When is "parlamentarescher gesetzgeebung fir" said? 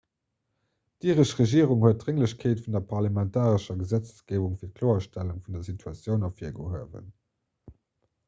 2.93-4.71